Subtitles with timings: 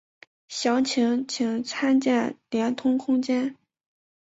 [0.47, 3.55] 详情请参见连通空间。